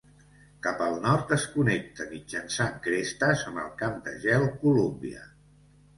[0.67, 5.27] Cap al nord es connecta mitjançant crestes amb el Camp de gel Columbia.